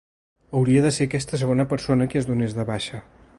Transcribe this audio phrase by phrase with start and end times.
[0.59, 3.03] Hauria de ser aquesta segona persona qui es donés de baixa.